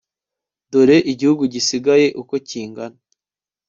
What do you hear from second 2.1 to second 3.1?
uko kingana